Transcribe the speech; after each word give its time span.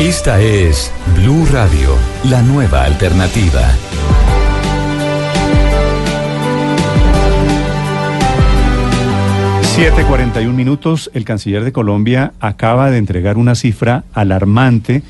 Esta 0.00 0.40
es 0.40 0.94
Blue 1.16 1.44
Radio, 1.50 1.96
la 2.30 2.40
nueva 2.40 2.84
alternativa. 2.84 3.62
...7.41 9.74 10.52
minutos... 10.52 11.10
...el 11.14 11.24
canciller 11.24 11.64
de 11.64 11.72
Colombia 11.72 12.32
acaba 12.38 12.92
de 12.92 12.98
entregar 12.98 13.38
una 13.38 13.56
cifra 13.56 14.04
alarmante... 14.14 15.02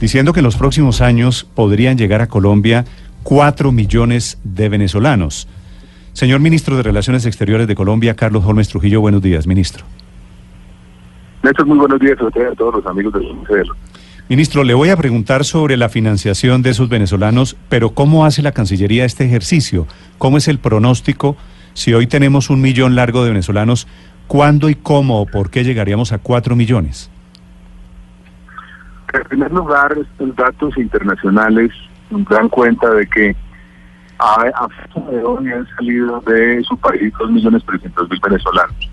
...diciendo 0.00 0.32
que 0.32 0.40
en 0.40 0.44
los 0.44 0.56
próximos 0.56 1.02
años... 1.02 1.44
...podrían 1.44 1.98
llegar 1.98 2.22
a 2.22 2.26
Colombia... 2.26 2.86
...4 3.24 3.72
millones 3.72 4.38
de 4.42 4.70
venezolanos... 4.70 5.48
Señor 6.14 6.40
ministro 6.40 6.78
de 6.78 6.82
Relaciones 6.82 7.26
Exteriores 7.26 7.66
de 7.66 7.74
Colombia, 7.74 8.14
Carlos 8.14 8.42
Holmes 8.46 8.70
Trujillo, 8.70 9.02
buenos 9.02 9.20
días, 9.20 9.46
ministro. 9.46 9.84
Néstor, 11.42 11.66
muy 11.66 11.76
buenos 11.76 12.00
días 12.00 12.16
a 12.18 12.24
a 12.24 12.54
todos 12.54 12.76
los 12.76 12.86
amigos 12.86 13.12
del 13.12 13.28
Consejo. 13.28 13.74
Ministro, 14.26 14.64
le 14.64 14.72
voy 14.72 14.88
a 14.88 14.96
preguntar 14.96 15.44
sobre 15.44 15.76
la 15.76 15.90
financiación 15.90 16.62
de 16.62 16.70
esos 16.70 16.88
venezolanos, 16.88 17.58
pero 17.68 17.90
¿cómo 17.90 18.24
hace 18.24 18.40
la 18.40 18.52
Cancillería 18.52 19.04
este 19.04 19.26
ejercicio? 19.26 19.86
¿Cómo 20.16 20.38
es 20.38 20.48
el 20.48 20.58
pronóstico? 20.58 21.36
Si 21.74 21.92
hoy 21.92 22.06
tenemos 22.06 22.48
un 22.48 22.62
millón 22.62 22.94
largo 22.94 23.22
de 23.22 23.28
venezolanos, 23.28 23.86
¿cuándo 24.26 24.70
y 24.70 24.76
cómo 24.76 25.20
o 25.20 25.26
por 25.26 25.50
qué 25.50 25.62
llegaríamos 25.62 26.12
a 26.12 26.18
cuatro 26.18 26.56
millones? 26.56 27.10
En 29.12 29.24
primer 29.24 29.52
lugar, 29.52 29.94
los 30.18 30.36
datos 30.36 30.74
internacionales 30.78 31.70
dan 32.30 32.48
cuenta 32.48 32.90
de 32.94 33.06
que 33.06 33.36
a, 34.18 34.40
a 34.40 35.10
de 35.10 35.22
hoy 35.22 35.52
han 35.52 35.66
salido 35.76 36.22
de 36.22 36.62
su 36.64 36.78
país 36.78 37.12
dos 37.18 37.30
millones 37.30 37.62
trescientos 37.66 38.08
mil 38.08 38.20
venezolanos. 38.20 38.90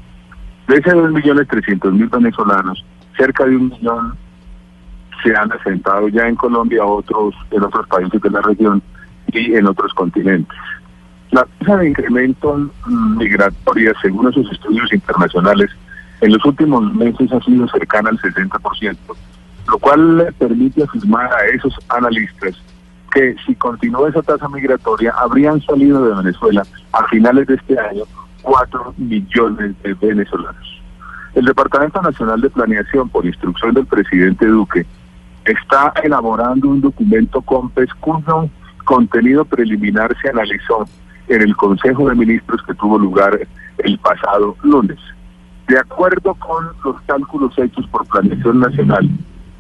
De 0.67 0.75
esos 0.75 0.93
dos 0.93 1.11
millones 1.13 1.47
trescientos 1.47 1.93
mil 1.93 2.09
venezolanos, 2.09 2.83
cerca 3.15 3.45
de 3.45 3.55
un 3.55 3.69
millón 3.69 4.17
se 5.23 5.35
han 5.35 5.51
asentado 5.51 6.07
ya 6.09 6.27
en 6.27 6.35
Colombia, 6.35 6.85
otros 6.85 7.35
en 7.51 7.63
otros 7.63 7.87
países 7.87 8.21
de 8.21 8.29
la 8.29 8.41
región 8.41 8.81
y 9.31 9.55
en 9.55 9.67
otros 9.67 9.93
continentes. 9.93 10.57
La 11.31 11.47
tasa 11.59 11.77
de 11.77 11.89
incremento 11.89 12.69
migratoria, 13.17 13.93
según 14.01 14.29
esos 14.29 14.51
estudios 14.51 14.91
internacionales, 14.93 15.69
en 16.21 16.33
los 16.33 16.43
últimos 16.45 16.93
meses 16.93 17.31
ha 17.31 17.39
sido 17.41 17.67
cercana 17.69 18.09
al 18.09 18.19
60%, 18.19 18.97
lo 19.67 19.79
cual 19.79 20.17
le 20.17 20.31
permite 20.33 20.83
afirmar 20.83 21.31
a 21.33 21.45
esos 21.47 21.73
analistas 21.89 22.61
que 23.13 23.35
si 23.45 23.55
continúa 23.55 24.09
esa 24.09 24.21
tasa 24.21 24.47
migratoria, 24.49 25.13
habrían 25.17 25.61
salido 25.61 26.05
de 26.05 26.15
Venezuela 26.15 26.63
a 26.93 27.07
finales 27.07 27.47
de 27.47 27.55
este 27.55 27.79
año 27.79 28.03
4 28.41 28.93
millones 28.97 29.75
de 29.83 29.93
venezolanos. 29.93 30.81
El 31.33 31.45
Departamento 31.45 32.01
Nacional 32.01 32.41
de 32.41 32.49
Planeación, 32.49 33.09
por 33.09 33.25
instrucción 33.25 33.73
del 33.73 33.85
presidente 33.85 34.45
Duque, 34.45 34.85
está 35.45 35.93
elaborando 36.03 36.69
un 36.69 36.81
documento 36.81 37.41
COMPES 37.41 37.93
cuyo 37.95 38.49
contenido 38.85 39.45
preliminar 39.45 40.15
se 40.21 40.29
analizó 40.29 40.85
en 41.27 41.41
el 41.41 41.55
Consejo 41.55 42.09
de 42.09 42.15
Ministros 42.15 42.61
que 42.63 42.73
tuvo 42.73 42.97
lugar 42.97 43.39
el 43.77 43.99
pasado 43.99 44.55
lunes. 44.63 44.97
De 45.67 45.79
acuerdo 45.79 46.33
con 46.35 46.67
los 46.83 47.01
cálculos 47.03 47.57
hechos 47.57 47.87
por 47.87 48.05
Planeación 48.07 48.59
Nacional, 48.59 49.09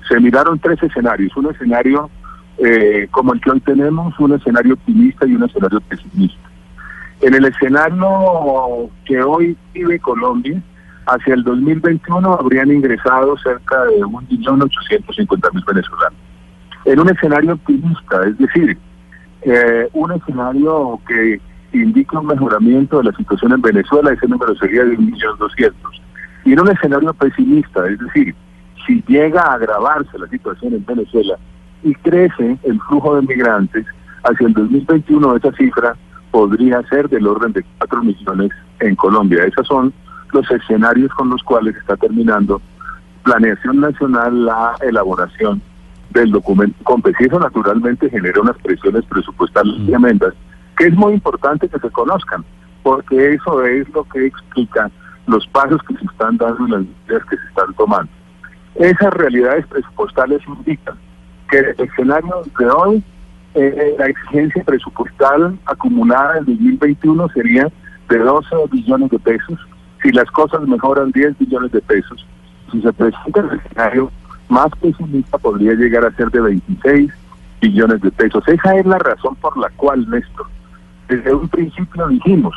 se 0.07 0.19
miraron 0.19 0.59
tres 0.59 0.81
escenarios. 0.83 1.35
Un 1.37 1.51
escenario 1.51 2.09
eh, 2.57 3.07
como 3.11 3.33
el 3.33 3.41
que 3.41 3.51
hoy 3.51 3.59
tenemos, 3.61 4.19
un 4.19 4.33
escenario 4.33 4.73
optimista 4.73 5.25
y 5.25 5.35
un 5.35 5.43
escenario 5.43 5.79
pesimista. 5.81 6.49
En 7.21 7.33
el 7.35 7.45
escenario 7.45 8.89
que 9.05 9.21
hoy 9.21 9.55
vive 9.73 9.99
Colombia, 9.99 10.61
hacia 11.05 11.33
el 11.33 11.43
2021 11.43 12.33
habrían 12.33 12.71
ingresado 12.71 13.37
cerca 13.37 13.85
de 13.85 14.01
1.850.000 14.01 15.65
venezolanos. 15.65 16.19
En 16.85 16.99
un 16.99 17.09
escenario 17.09 17.53
optimista, 17.53 18.23
es 18.27 18.37
decir, 18.37 18.77
eh, 19.43 19.89
un 19.93 20.11
escenario 20.11 20.99
que 21.07 21.39
indica 21.73 22.19
un 22.19 22.27
mejoramiento 22.27 22.97
de 22.97 23.05
la 23.05 23.13
situación 23.13 23.53
en 23.53 23.61
Venezuela, 23.61 24.11
ese 24.11 24.27
número 24.27 24.55
sería 24.55 24.83
de 24.83 24.97
1.200.000. 24.97 25.73
Y 26.45 26.53
en 26.53 26.59
un 26.59 26.69
escenario 26.69 27.13
pesimista, 27.13 27.87
es 27.87 27.99
decir, 27.99 28.35
si 28.85 29.03
llega 29.07 29.41
a 29.41 29.53
agravarse 29.53 30.17
la 30.17 30.27
situación 30.27 30.73
en 30.73 30.85
Venezuela 30.85 31.35
y 31.83 31.93
crece 31.95 32.57
el 32.63 32.79
flujo 32.81 33.15
de 33.15 33.21
migrantes, 33.21 33.85
hacia 34.23 34.47
el 34.47 34.53
2021 34.53 35.35
esa 35.35 35.51
cifra 35.53 35.95
podría 36.31 36.81
ser 36.89 37.09
del 37.09 37.27
orden 37.27 37.53
de 37.53 37.63
4 37.79 38.03
millones 38.03 38.51
en 38.79 38.95
Colombia. 38.95 39.43
Esas 39.45 39.67
son 39.67 39.93
los 40.33 40.49
escenarios 40.51 41.11
con 41.13 41.29
los 41.29 41.43
cuales 41.43 41.75
está 41.75 41.95
terminando 41.97 42.61
Planeación 43.23 43.79
Nacional 43.79 44.45
la 44.45 44.75
elaboración 44.81 45.61
del 46.11 46.31
documento. 46.31 46.75
Y 47.19 47.25
eso 47.25 47.39
naturalmente 47.39 48.09
genera 48.09 48.41
unas 48.41 48.57
presiones 48.57 49.05
presupuestales 49.05 49.75
y 49.87 49.93
amendas 49.93 50.33
que 50.77 50.87
es 50.87 50.93
muy 50.95 51.13
importante 51.13 51.69
que 51.69 51.79
se 51.79 51.89
conozcan, 51.91 52.43
porque 52.83 53.33
eso 53.33 53.63
es 53.63 53.87
lo 53.89 54.03
que 54.05 54.25
explica 54.25 54.89
los 55.27 55.45
pasos 55.47 55.79
que 55.87 55.95
se 55.95 56.05
están 56.05 56.37
dando 56.37 56.67
y 56.67 56.71
las 56.71 56.81
medidas 56.81 57.25
que 57.29 57.37
se 57.37 57.47
están 57.47 57.73
tomando. 57.75 58.11
Esas 58.75 59.13
realidades 59.13 59.67
presupuestales 59.67 60.41
indican 60.47 60.95
que 61.49 61.59
el 61.59 61.75
escenario 61.77 62.41
de 62.57 62.65
hoy, 62.69 63.03
eh, 63.53 63.95
la 63.99 64.05
exigencia 64.07 64.63
presupuestal 64.63 65.59
acumulada 65.65 66.37
en 66.37 66.45
2021 66.45 67.29
sería 67.29 67.67
de 68.09 68.17
12 68.17 68.55
billones 68.71 69.09
de 69.11 69.19
pesos, 69.19 69.59
si 70.01 70.11
las 70.11 70.29
cosas 70.31 70.61
mejoran 70.67 71.11
10 71.11 71.37
billones 71.37 71.71
de 71.71 71.81
pesos, 71.81 72.25
si 72.71 72.81
se 72.81 72.93
presenta 72.93 73.41
el 73.41 73.59
escenario 73.59 74.11
más 74.49 74.69
pesimista 74.81 75.37
podría 75.37 75.73
llegar 75.73 76.05
a 76.05 76.15
ser 76.15 76.29
de 76.29 76.41
26 76.41 77.11
billones 77.61 78.01
de 78.01 78.11
pesos. 78.11 78.43
Esa 78.47 78.75
es 78.75 78.85
la 78.85 78.97
razón 78.99 79.35
por 79.35 79.57
la 79.57 79.69
cual, 79.77 80.09
Néstor, 80.09 80.47
desde 81.07 81.33
un 81.33 81.47
principio 81.47 82.07
dijimos, 82.07 82.53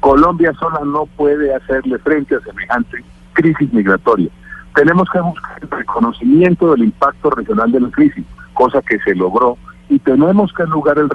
Colombia 0.00 0.52
sola 0.54 0.80
no 0.84 1.06
puede 1.06 1.54
hacerle 1.54 1.98
frente 1.98 2.36
a 2.36 2.40
semejante 2.40 3.04
crisis 3.34 3.72
migratoria. 3.72 4.30
Tenemos 4.74 5.08
que 5.10 5.20
buscar 5.20 5.58
el 5.62 5.70
reconocimiento 5.70 6.72
del 6.72 6.84
impacto 6.84 7.30
regional 7.30 7.72
de 7.72 7.80
la 7.80 7.90
crisis, 7.90 8.24
cosa 8.54 8.82
que 8.82 8.98
se 9.00 9.14
logró, 9.14 9.56
y 9.88 9.98
tenemos 9.98 10.52
que 10.52 10.64
lograr 10.64 10.98
el, 10.98 11.08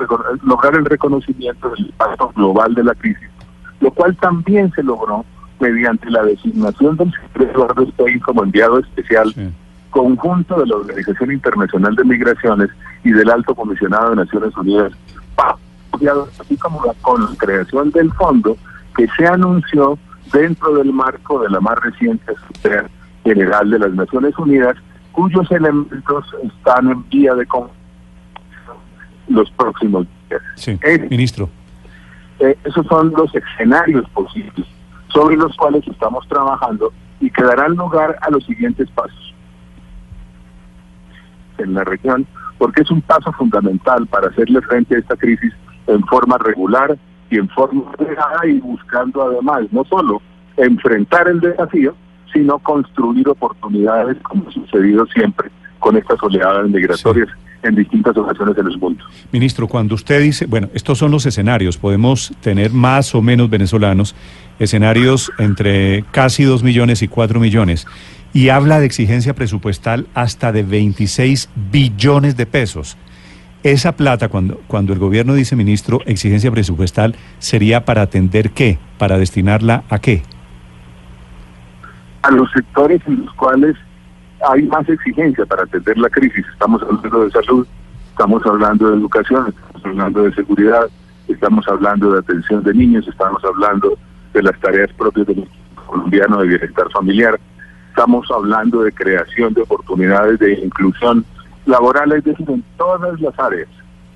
lograr 0.44 0.76
el 0.76 0.86
reconocimiento 0.86 1.70
del 1.70 1.88
impacto 1.88 2.32
global 2.36 2.76
de 2.76 2.84
la 2.84 2.96
crisis, 2.96 3.30
lo 3.80 3.92
cual 3.92 4.16
también 4.18 4.72
se 4.74 4.84
logró 4.84 5.26
mediante 5.60 6.10
la 6.10 6.24
designación 6.24 6.98
del 6.98 7.12
secretario 7.12 7.52
Eduardo 7.52 7.92
Stein 7.92 8.20
como 8.20 8.44
enviado 8.44 8.80
especial 8.80 9.34
conjunto 9.90 10.60
de 10.60 10.68
la 10.68 10.76
Organización 10.78 11.32
Internacional 11.32 11.96
de 11.96 12.04
Migraciones 12.04 12.70
y 13.04 13.12
del 13.12 13.30
Alto 13.30 13.56
Comisionado 13.56 14.12
de 14.12 14.18
Naciones 14.18 14.56
Unidas, 14.56 14.94
así 16.40 16.58
como 16.58 16.86
la, 16.86 16.94
con 17.02 17.22
la 17.22 17.36
creación 17.38 17.92
del 17.92 18.12
fondo 18.14 18.56
que 18.96 19.08
se 19.18 19.28
anunció 19.28 19.98
dentro 20.32 20.76
del 20.76 20.94
marco 20.94 21.42
de 21.42 21.50
la 21.50 21.60
más 21.60 21.78
reciente 21.80 22.32
Asamblea 22.32 22.90
General 23.24 23.70
de 23.70 23.80
las 23.80 23.94
Naciones 23.94 24.38
Unidas, 24.38 24.76
cuyos 25.12 25.50
elementos 25.52 26.26
están 26.44 26.92
en 26.92 27.10
vía 27.10 27.34
de 27.34 27.48
los 29.28 29.52
próximos 29.52 30.08
días. 30.30 30.42
Sí, 30.56 30.80
ministro. 31.10 31.50
Eh, 32.40 32.58
esos 32.64 32.86
son 32.88 33.12
los 33.18 33.34
escenarios 33.36 34.08
posibles 34.12 34.66
sobre 35.14 35.36
los 35.38 35.56
cuales 35.58 35.88
estamos 35.88 36.28
trabajando 36.28 36.92
y 37.20 37.30
que 37.30 37.44
darán 37.44 37.76
lugar 37.76 38.18
a 38.22 38.30
los 38.30 38.46
siguientes 38.46 38.90
pasos 38.92 39.34
en 41.58 41.74
la 41.74 41.84
región, 41.84 42.26
porque 42.58 42.82
es 42.82 42.92
un 42.92 43.02
paso 43.02 43.32
fundamental 43.34 44.08
para 44.08 44.28
hacerle 44.28 44.62
frente 44.62 44.96
a 44.96 45.00
esta 45.00 45.16
crisis 45.16 45.54
en 45.88 46.02
forma 46.06 46.38
regular 46.38 46.98
y 47.30 47.38
en 47.38 47.50
forma 47.50 47.84
ordenada 47.92 48.46
y 48.46 48.60
buscando 48.60 49.24
además 49.24 49.64
no 49.72 49.84
solo 49.86 50.22
enfrentar 50.58 51.28
el 51.28 51.40
desafío, 51.40 51.96
sino 52.34 52.60
construir 52.60 53.28
oportunidades 53.28 54.18
como 54.24 54.48
ha 54.48 54.52
sucedido 54.52 55.06
siempre 55.08 55.50
con 55.80 55.98
estas 55.98 56.22
oleadas 56.22 56.70
migratorias 56.70 57.30
en 57.64 57.76
distintas 57.76 58.16
ocasiones 58.16 58.56
del 58.56 58.78
mundo. 58.78 59.04
Ministro, 59.32 59.68
cuando 59.68 59.96
usted 59.96 60.22
dice, 60.22 60.46
bueno, 60.46 60.70
estos 60.74 60.98
son 60.98 61.12
los 61.12 61.26
escenarios, 61.26 61.78
podemos 61.78 62.34
tener 62.42 62.72
más 62.72 63.14
o 63.16 63.22
menos 63.22 63.50
venezolanos, 63.50 64.16
escenarios 64.60 65.32
entre 65.40 66.04
casi 66.12 66.44
2 66.44 66.64
millones 66.64 67.02
y 67.02 67.08
4 67.08 67.40
millones, 67.40 67.88
y 68.34 68.50
habla 68.50 68.80
de 68.80 68.86
exigencia 68.86 69.34
presupuestal 69.34 70.08
hasta 70.14 70.52
de 70.52 70.64
26 70.64 71.50
billones 71.72 72.38
de 72.38 72.46
pesos. 72.46 72.98
Esa 73.64 73.94
plata, 73.94 74.30
cuando, 74.30 74.62
cuando 74.68 74.94
el 74.94 75.00
gobierno 75.00 75.34
dice, 75.34 75.56
ministro, 75.56 76.00
exigencia 76.06 76.52
presupuestal, 76.52 77.16
¿sería 77.40 77.84
para 77.84 78.04
atender 78.04 78.52
qué? 78.52 78.78
¿Para 78.98 79.18
destinarla 79.18 79.84
a 79.90 80.00
qué? 80.00 80.24
A 82.22 82.32
los 82.32 82.50
sectores 82.52 83.02
en 83.06 83.26
los 83.26 83.34
cuales 83.34 83.76
hay 84.50 84.64
más 84.64 84.88
exigencia 84.88 85.46
para 85.46 85.64
atender 85.64 85.98
la 85.98 86.10
crisis. 86.10 86.46
Estamos 86.54 86.82
hablando 86.84 87.26
de 87.26 87.32
salud, 87.32 87.68
estamos 88.12 88.46
hablando 88.46 88.92
de 88.92 88.98
educación, 88.98 89.48
estamos 89.50 89.86
hablando 89.86 90.24
de 90.24 90.34
seguridad, 90.36 90.86
estamos 91.28 91.68
hablando 91.68 92.12
de 92.14 92.20
atención 92.20 92.64
de 92.64 92.74
niños, 92.74 93.08
estamos 93.08 93.44
hablando 93.44 93.98
de 94.34 94.44
las 94.44 94.60
tareas 94.60 94.92
propias 94.94 95.28
del 95.28 95.48
colombiano 95.76 96.42
de 96.42 96.48
bienestar 96.48 96.90
familiar, 96.92 97.40
estamos 97.90 98.30
hablando 98.32 98.82
de 98.82 98.92
creación 98.92 99.54
de 99.54 99.62
oportunidades 99.62 100.40
de 100.40 100.54
inclusión 100.54 101.26
laboral, 101.66 102.12
es 102.14 102.24
decir, 102.24 102.50
en 102.50 102.64
todas 102.78 103.20
las 103.20 103.38
áreas 103.40 103.68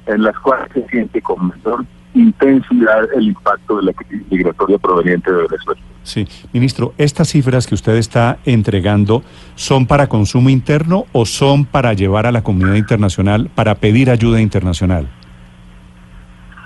en 0.05 0.23
las 0.23 0.37
cuales 0.39 0.69
se 0.73 0.85
siente 0.87 1.21
con 1.21 1.47
menor 1.47 1.85
intensidad 2.13 3.11
el 3.15 3.29
impacto 3.29 3.77
de 3.77 3.83
la 3.83 3.93
crisis 3.93 4.21
migratoria 4.29 4.77
proveniente 4.77 5.31
de 5.31 5.37
Venezuela. 5.37 5.81
Sí, 6.03 6.27
ministro, 6.51 6.93
¿estas 6.97 7.29
cifras 7.29 7.65
que 7.65 7.75
usted 7.75 7.95
está 7.95 8.37
entregando 8.45 9.23
son 9.55 9.87
para 9.87 10.09
consumo 10.09 10.49
interno 10.49 11.05
o 11.11 11.25
son 11.25 11.65
para 11.65 11.93
llevar 11.93 12.25
a 12.25 12.31
la 12.31 12.43
comunidad 12.43 12.75
internacional, 12.75 13.49
para 13.55 13.75
pedir 13.75 14.09
ayuda 14.09 14.41
internacional? 14.41 15.07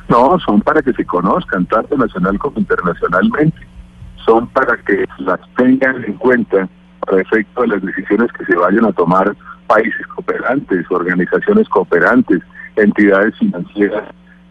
No, 0.10 0.40
son 0.40 0.62
para 0.62 0.82
que 0.82 0.94
se 0.94 1.06
conozcan, 1.06 1.66
tanto 1.66 1.98
nacional 1.98 2.40
como 2.40 2.60
internacionalmente. 2.60 3.58
Son 4.26 4.48
para 4.48 4.78
que 4.78 5.06
las 5.20 5.40
tengan 5.56 6.04
en 6.04 6.14
cuenta 6.14 6.68
para 7.02 7.22
efecto 7.22 7.62
de 7.62 7.68
las 7.68 7.82
decisiones 7.82 8.32
que 8.34 8.46
se 8.46 8.56
vayan 8.56 8.86
a 8.86 8.92
tomar 8.94 9.36
países 9.68 10.08
cooperantes, 10.08 10.86
organizaciones 10.90 11.68
cooperantes, 11.70 12.42
entidades 12.76 13.38
financieras 13.38 14.04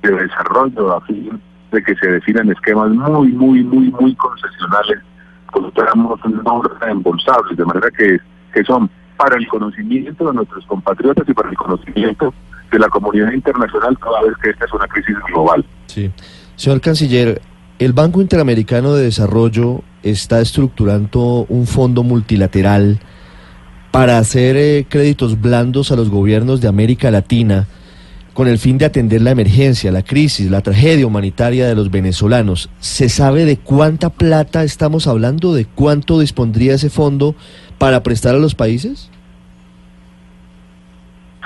de 0.02 0.12
desarrollo 0.12 0.94
a 0.94 1.00
fin 1.02 1.40
de 1.72 1.82
que 1.82 1.94
se 1.96 2.06
definan 2.06 2.50
esquemas 2.50 2.90
muy, 2.90 3.28
muy, 3.32 3.64
muy, 3.64 3.90
muy 3.90 4.14
concesionales 4.14 5.00
con 5.52 5.70
tramos 5.72 6.20
no 6.24 6.62
reembolsables, 6.80 7.56
de 7.56 7.64
manera 7.64 7.90
que, 7.90 8.18
que 8.52 8.64
son 8.64 8.90
para 9.16 9.36
el 9.36 9.48
conocimiento 9.48 10.26
de 10.26 10.34
nuestros 10.34 10.66
compatriotas 10.66 11.28
y 11.28 11.34
para 11.34 11.48
el 11.48 11.56
conocimiento 11.56 12.32
de 12.70 12.78
la 12.78 12.88
comunidad 12.88 13.32
internacional 13.32 13.96
toda 13.98 14.22
vez 14.22 14.32
que 14.42 14.50
esta 14.50 14.64
es 14.64 14.72
una 14.72 14.86
crisis 14.86 15.16
global. 15.28 15.64
Sí. 15.86 16.10
Señor 16.56 16.80
Canciller, 16.80 17.40
el 17.78 17.92
Banco 17.92 18.20
Interamericano 18.20 18.94
de 18.94 19.04
Desarrollo 19.04 19.82
está 20.02 20.40
estructurando 20.40 21.46
un 21.48 21.66
fondo 21.66 22.02
multilateral 22.02 23.00
para 23.90 24.18
hacer 24.18 24.56
eh, 24.56 24.86
créditos 24.88 25.40
blandos 25.40 25.92
a 25.92 25.96
los 25.96 26.10
gobiernos 26.10 26.60
de 26.60 26.68
América 26.68 27.10
Latina 27.10 27.66
con 28.36 28.48
el 28.48 28.58
fin 28.58 28.76
de 28.76 28.84
atender 28.84 29.22
la 29.22 29.30
emergencia, 29.30 29.90
la 29.90 30.02
crisis, 30.02 30.50
la 30.50 30.60
tragedia 30.60 31.06
humanitaria 31.06 31.66
de 31.66 31.74
los 31.74 31.90
venezolanos. 31.90 32.68
¿Se 32.80 33.08
sabe 33.08 33.46
de 33.46 33.56
cuánta 33.56 34.10
plata 34.10 34.62
estamos 34.62 35.06
hablando? 35.06 35.54
¿De 35.54 35.64
cuánto 35.64 36.20
dispondría 36.20 36.74
ese 36.74 36.90
fondo 36.90 37.34
para 37.78 38.02
prestar 38.02 38.34
a 38.34 38.38
los 38.38 38.54
países? 38.54 39.10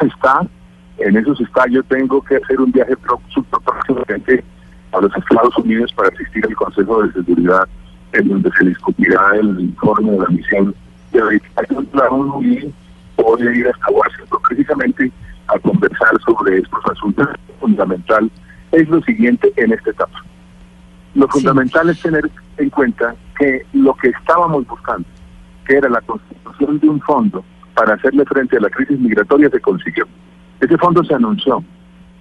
Está, 0.01 0.49
en 1.01 1.17
eso 1.17 1.35
se 1.35 1.45
está. 1.45 1.67
Yo 1.69 1.83
tengo 1.85 2.23
que 2.23 2.37
hacer 2.37 2.61
un 2.61 2.73
viaje 2.73 2.95
próximamente 2.97 4.45
a 4.93 5.01
los 5.01 5.17
Estados 5.17 5.57
Unidos 5.59 5.93
para 5.95 6.09
asistir 6.09 6.45
al 6.47 6.55
Consejo 6.55 7.03
de 7.03 7.13
Seguridad, 7.13 7.69
en 8.13 8.29
donde 8.29 8.51
se 8.59 8.65
discutirá 8.65 9.21
el 9.35 9.61
informe 9.61 10.13
de 10.13 10.19
la 10.19 10.29
misión 10.29 10.75
de 11.13 11.23
verificación 11.23 11.89
y 12.43 12.73
voy 13.17 13.47
a 13.47 13.53
ir 13.53 13.69
hasta 13.69 13.91
Washington 13.91 14.39
precisamente 14.49 15.13
a 15.49 15.59
conversar 15.59 16.21
sobre 16.25 16.59
estos 16.59 16.81
asuntos. 16.91 17.29
Fundamental 17.61 18.31
es 18.73 18.89
lo 18.89 19.01
siguiente 19.03 19.53
en 19.57 19.73
esta 19.73 19.91
etapa. 19.91 20.25
Lo 21.15 21.29
fundamental 21.29 21.91
es 21.91 22.01
tener 22.01 22.31
en 22.57 22.71
cuenta 22.71 23.15
que 23.39 23.67
lo 23.73 23.95
que 23.95 24.09
estábamos 24.09 24.67
buscando, 24.67 25.07
que 25.67 25.77
era 25.77 25.89
la 25.89 26.01
constitución 26.03 26.79
de 26.79 26.89
un 26.89 27.01
fondo 27.01 27.45
para 27.75 27.95
hacerle 27.95 28.25
frente 28.25 28.57
a 28.57 28.61
la 28.61 28.71
crisis 28.71 28.99
migratoria, 28.99 29.51
se 29.51 29.61
consiguió. 29.61 30.07
Ese 30.61 30.77
fondo 30.79 31.03
se 31.05 31.15
anunció 31.15 31.65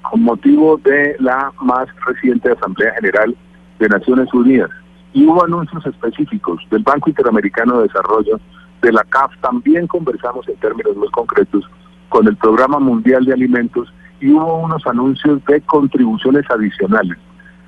con 0.02 0.24
motivo 0.24 0.78
de 0.78 1.16
la 1.20 1.52
más 1.62 1.88
reciente 2.06 2.52
Asamblea 2.52 2.94
General 2.96 3.36
de 3.80 3.90
Naciones 3.90 4.34
Unidas 4.34 4.70
y 5.14 5.26
hubo 5.26 5.44
anuncios 5.44 5.86
específicos 5.86 6.62
del 6.70 6.84
Banco 6.84 7.10
Interamericano 7.10 7.78
de 7.78 7.88
Desarrollo, 7.88 8.40
de 8.82 8.92
la 8.94 9.04
CAF, 9.04 9.32
también 9.42 9.88
conversamos 9.88 10.48
en 10.48 10.56
términos 10.58 10.96
muy 10.96 11.10
concretos 11.10 11.70
con 12.08 12.28
el 12.28 12.38
Programa 12.38 12.80
Mundial 12.80 13.26
de 13.26 13.34
Alimentos 13.34 13.94
y 14.22 14.32
hubo 14.32 14.60
unos 14.60 14.86
anuncios 14.88 15.44
de 15.46 15.62
contribuciones 15.62 16.46
adicionales 16.50 17.18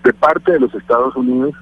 de 0.04 0.14
parte 0.14 0.54
de 0.54 0.60
los 0.62 0.74
Estados 0.74 1.16
Unidos, 1.16 1.54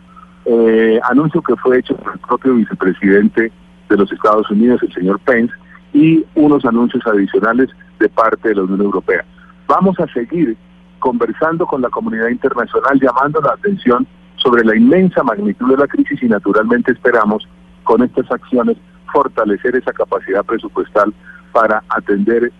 eh, 0.45 1.00
anuncio 1.09 1.41
que 1.41 1.56
fue 1.57 1.79
hecho 1.79 1.95
por 1.95 2.13
el 2.13 2.19
propio 2.19 2.56
vicepresidente 2.56 3.51
de 3.89 3.97
los 3.97 4.11
Estados 4.11 4.50
Unidos, 4.50 4.81
el 4.83 4.94
señor 4.94 5.19
Pence, 5.21 5.53
y 5.94 6.24
unos 6.36 6.65
anuncios 6.65 7.06
adicionales 7.06 7.69
de 8.00 8.09
parte 8.09 8.50
de 8.50 8.56
la 8.56 8.63
Unión 8.63 8.81
Europea. 8.81 9.25
Vamos 9.68 10.00
a 10.00 10.07
seguir 10.13 10.57
conversando 11.00 11.65
con 11.65 11.81
la 11.81 11.89
comunidad 11.89 12.30
internacional, 12.30 13.00
llamando 13.00 13.41
la 13.41 13.53
atención 13.53 14.06
sobre 14.36 14.63
la 14.63 14.75
inmensa 14.75 15.24
magnitud 15.24 15.69
de 15.69 15.77
la 15.77 15.88
crisis 15.88 16.21
y 16.21 16.27
naturalmente 16.27 16.91
esperamos 16.91 17.47
con 17.83 18.03
estas 18.03 18.30
acciones 18.31 18.77
fortalecer 19.12 19.75
esa 19.75 19.91
capacidad 19.94 20.44
presupuestal 20.45 21.13
para 21.51 21.83
atender 21.89 22.51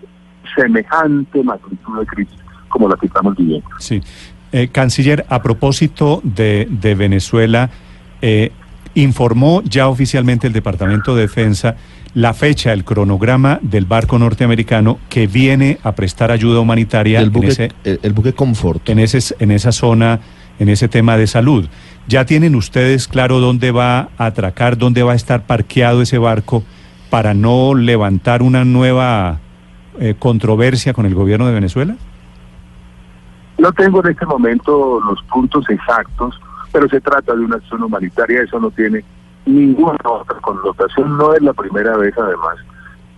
semejante 0.55 1.43
magnitud 1.43 1.99
de 1.99 2.05
crisis 2.05 2.39
como 2.69 2.87
la 2.87 2.95
que 2.95 3.07
estamos 3.07 3.35
viviendo. 3.35 3.67
Sí. 3.79 4.01
Eh, 4.51 4.69
canciller, 4.69 5.25
a 5.29 5.43
propósito 5.43 6.21
de, 6.23 6.67
de 6.69 6.95
Venezuela, 6.95 7.69
eh, 8.21 8.51
informó 9.01 9.61
ya 9.63 9.87
oficialmente 9.87 10.47
el 10.47 10.53
Departamento 10.53 11.15
de 11.15 11.23
Defensa 11.23 11.75
la 12.13 12.33
fecha, 12.33 12.73
el 12.73 12.83
cronograma 12.83 13.59
del 13.61 13.85
barco 13.85 14.17
norteamericano 14.17 14.97
que 15.09 15.27
viene 15.27 15.77
a 15.83 15.91
prestar 15.91 16.31
ayuda 16.31 16.59
humanitaria 16.59 17.19
el 17.19 17.29
buque, 17.29 17.47
en 17.47 17.51
ese, 17.51 17.71
el, 17.83 17.99
el 18.01 18.13
buque 18.13 18.33
Comfort. 18.33 18.89
En, 18.89 18.99
ese, 18.99 19.35
en 19.39 19.51
esa 19.51 19.71
zona, 19.71 20.19
en 20.57 20.69
ese 20.69 20.87
tema 20.87 21.17
de 21.17 21.27
salud. 21.27 21.67
¿Ya 22.07 22.25
tienen 22.25 22.55
ustedes 22.55 23.07
claro 23.07 23.39
dónde 23.39 23.71
va 23.71 24.09
a 24.17 24.25
atracar, 24.25 24.77
dónde 24.77 25.03
va 25.03 25.11
a 25.11 25.15
estar 25.15 25.45
parqueado 25.45 26.01
ese 26.01 26.17
barco 26.17 26.63
para 27.09 27.33
no 27.33 27.75
levantar 27.75 28.41
una 28.41 28.65
nueva 28.65 29.39
eh, 29.99 30.15
controversia 30.17 30.93
con 30.93 31.05
el 31.05 31.13
gobierno 31.13 31.45
de 31.45 31.53
Venezuela? 31.53 31.95
No 33.59 33.71
tengo 33.73 34.03
en 34.03 34.11
este 34.11 34.25
momento 34.25 34.99
los 35.01 35.21
puntos 35.23 35.69
exactos, 35.69 36.39
pero 36.71 36.88
se 36.89 37.01
trata 37.01 37.36
de 37.36 37.44
una 37.44 37.57
acción 37.57 37.83
humanitaria, 37.83 38.42
eso 38.42 38.60
no 38.60 38.71
tiene 38.71 39.04
ninguna 39.45 39.98
otra 40.04 40.39
connotación, 40.42 41.18
no 41.18 41.33
es 41.33 41.42
la 41.42 41.54
primera 41.54 41.98
vez 41.98 42.13
además 42.18 42.56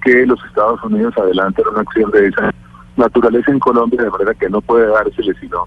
que 0.04 0.26
los 0.26 0.44
Estados 0.46 0.84
Unidos 0.84 1.14
adelantan 1.18 1.66
una 1.72 1.82
acción 1.82 2.10
de 2.12 2.28
esa 2.28 2.52
naturaleza 2.98 3.52
en 3.52 3.60
Colombia, 3.60 4.02
de 4.02 4.10
manera 4.10 4.34
que 4.34 4.50
no 4.50 4.62
puede 4.62 4.88
dársele 4.88 5.34
sino 5.40 5.66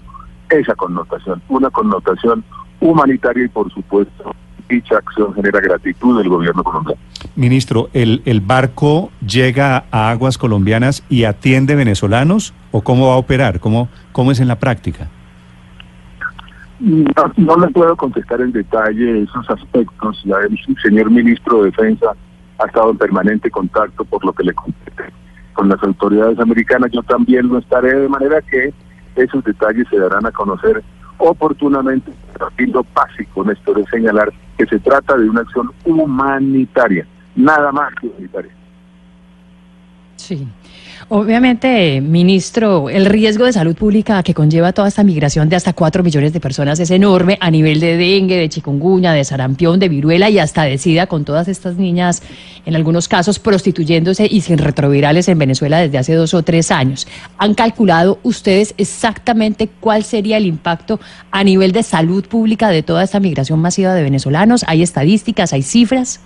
esa 0.49 0.75
connotación, 0.75 1.41
una 1.49 1.69
connotación 1.69 2.43
humanitaria 2.79 3.45
y 3.45 3.49
por 3.49 3.71
supuesto 3.71 4.35
dicha 4.69 4.97
acción 4.97 5.33
genera 5.33 5.59
gratitud 5.59 6.17
del 6.17 6.29
gobierno 6.29 6.63
colombiano. 6.63 6.99
Ministro, 7.35 7.89
¿el, 7.93 8.21
¿el 8.25 8.41
barco 8.41 9.11
llega 9.25 9.85
a 9.91 10.09
aguas 10.09 10.37
colombianas 10.37 11.03
y 11.09 11.25
atiende 11.25 11.75
venezolanos 11.75 12.53
o 12.71 12.81
cómo 12.81 13.09
va 13.09 13.15
a 13.15 13.17
operar? 13.17 13.59
¿Cómo, 13.59 13.89
cómo 14.11 14.31
es 14.31 14.39
en 14.39 14.47
la 14.47 14.59
práctica? 14.59 15.09
No, 16.85 17.33
no 17.37 17.57
le 17.57 17.67
puedo 17.69 17.97
contestar 17.97 18.41
en 18.41 18.51
detalle 18.51 19.23
esos 19.23 19.49
aspectos. 19.49 20.21
Ya 20.23 20.35
el 20.37 20.55
señor 20.83 21.09
ministro 21.09 21.63
de 21.63 21.71
Defensa 21.71 22.11
ha 22.59 22.65
estado 22.67 22.91
en 22.91 22.97
permanente 22.99 23.49
contacto 23.49 24.05
por 24.05 24.23
lo 24.23 24.31
que 24.31 24.43
le 24.43 24.53
compete 24.53 25.11
con 25.53 25.67
las 25.67 25.81
autoridades 25.81 26.37
americanas. 26.39 26.91
Yo 26.91 27.01
también 27.01 27.47
lo 27.47 27.57
estaré, 27.57 27.99
de 27.99 28.07
manera 28.07 28.39
que 28.43 28.71
esos 29.15 29.43
detalles 29.43 29.87
se 29.89 29.97
darán 29.97 30.27
a 30.27 30.31
conocer 30.31 30.83
oportunamente. 31.17 32.11
Aquí 32.39 32.67
lo 32.67 32.85
básico, 32.93 33.43
Néstor, 33.43 33.79
es 33.79 33.89
señalar 33.89 34.31
que 34.55 34.67
se 34.67 34.77
trata 34.77 35.17
de 35.17 35.27
una 35.27 35.41
acción 35.41 35.71
humanitaria, 35.85 37.07
nada 37.35 37.71
más 37.71 37.95
que 37.95 38.09
humanitaria. 38.09 38.51
Sí. 40.17 40.47
Obviamente, 41.07 42.01
ministro, 42.01 42.89
el 42.89 43.05
riesgo 43.05 43.45
de 43.45 43.53
salud 43.53 43.75
pública 43.75 44.23
que 44.23 44.33
conlleva 44.33 44.73
toda 44.73 44.87
esta 44.87 45.03
migración 45.03 45.49
de 45.49 45.55
hasta 45.55 45.73
4 45.73 46.01
millones 46.03 46.33
de 46.33 46.39
personas 46.39 46.79
es 46.79 46.89
enorme 46.89 47.37
a 47.41 47.51
nivel 47.51 47.79
de 47.79 47.95
dengue, 47.95 48.37
de 48.37 48.49
chikungunya, 48.49 49.11
de 49.11 49.23
sarampión, 49.23 49.79
de 49.79 49.89
viruela 49.89 50.29
y 50.29 50.39
hasta 50.39 50.63
de 50.63 50.77
sida 50.77 51.05
con 51.05 51.23
todas 51.23 51.47
estas 51.47 51.75
niñas, 51.75 52.23
en 52.65 52.75
algunos 52.75 53.07
casos 53.07 53.37
prostituyéndose 53.37 54.27
y 54.29 54.41
sin 54.41 54.57
retrovirales 54.57 55.27
en 55.27 55.37
Venezuela 55.37 55.77
desde 55.77 55.99
hace 55.99 56.15
dos 56.15 56.33
o 56.33 56.41
tres 56.41 56.71
años. 56.71 57.07
¿Han 57.37 57.53
calculado 57.53 58.17
ustedes 58.23 58.73
exactamente 58.77 59.69
cuál 59.79 60.03
sería 60.03 60.37
el 60.37 60.47
impacto 60.47 60.99
a 61.29 61.43
nivel 61.43 61.71
de 61.71 61.83
salud 61.83 62.25
pública 62.27 62.69
de 62.69 62.81
toda 62.81 63.03
esta 63.03 63.19
migración 63.19 63.59
masiva 63.59 63.93
de 63.93 64.01
venezolanos? 64.01 64.65
¿Hay 64.67 64.81
estadísticas, 64.81 65.53
hay 65.53 65.61
cifras? 65.61 66.21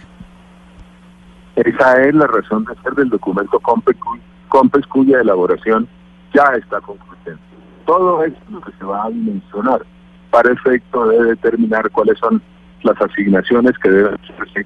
Esa 1.57 2.01
es 2.03 2.15
la 2.15 2.27
razón 2.27 2.63
de 2.63 2.73
ser 2.81 2.93
del 2.93 3.09
documento 3.09 3.59
COMPECUI 3.59 4.29
COMPES 4.49 4.85
cuya 4.87 5.21
elaboración 5.21 5.87
ya 6.33 6.43
está 6.57 6.81
concluyendo. 6.81 7.41
Todo 7.85 8.23
esto 8.23 8.39
es 8.45 8.51
lo 8.51 8.61
que 8.61 8.71
se 8.77 8.85
va 8.85 9.05
a 9.05 9.09
dimensionar 9.09 9.81
para 10.29 10.51
efecto 10.51 11.07
de 11.07 11.23
determinar 11.23 11.89
cuáles 11.91 12.17
son 12.19 12.41
las 12.83 13.01
asignaciones 13.01 13.77
que 13.79 13.89
deben 13.89 14.15
hacerse, 14.15 14.65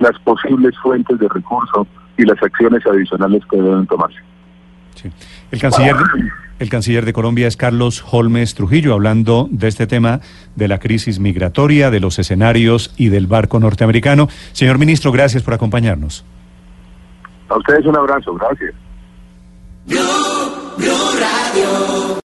las 0.00 0.18
posibles 0.20 0.76
fuentes 0.82 1.18
de 1.18 1.28
recursos 1.28 1.86
y 2.16 2.24
las 2.24 2.42
acciones 2.42 2.84
adicionales 2.86 3.42
que 3.50 3.56
deben 3.56 3.86
tomarse. 3.86 4.18
Sí. 4.94 5.10
El 5.50 5.60
canciller, 5.60 5.96
el 6.58 6.68
canciller 6.70 7.04
de 7.04 7.12
Colombia 7.12 7.46
es 7.46 7.56
Carlos 7.56 8.04
Holmes 8.10 8.54
Trujillo, 8.54 8.94
hablando 8.94 9.48
de 9.50 9.68
este 9.68 9.86
tema 9.86 10.20
de 10.54 10.68
la 10.68 10.78
crisis 10.78 11.18
migratoria, 11.18 11.90
de 11.90 12.00
los 12.00 12.18
escenarios 12.18 12.94
y 12.96 13.08
del 13.08 13.26
barco 13.26 13.58
norteamericano. 13.60 14.28
Señor 14.52 14.78
ministro, 14.78 15.10
gracias 15.10 15.42
por 15.42 15.54
acompañarnos. 15.54 16.24
A 17.48 17.56
ustedes 17.56 17.86
un 17.86 17.96
abrazo, 17.96 18.34
gracias. 18.34 18.74
Blue, 19.86 20.76
Blue 20.78 21.18
Radio. 21.20 22.22